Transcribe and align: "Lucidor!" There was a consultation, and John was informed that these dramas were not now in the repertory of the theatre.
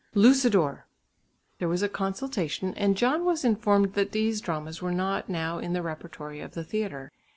"Lucidor!" 0.15 0.85
There 1.59 1.67
was 1.67 1.83
a 1.83 1.87
consultation, 1.87 2.73
and 2.73 2.97
John 2.97 3.23
was 3.23 3.45
informed 3.45 3.93
that 3.93 4.13
these 4.13 4.41
dramas 4.41 4.81
were 4.81 4.89
not 4.91 5.29
now 5.29 5.59
in 5.59 5.73
the 5.73 5.83
repertory 5.83 6.39
of 6.39 6.55
the 6.55 6.63
theatre. 6.63 7.11